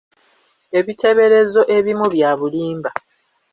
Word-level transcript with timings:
Ebiteeberezo 0.79 1.61
ebimu 1.77 2.05
bya 2.13 2.31
bulimba. 2.39 2.91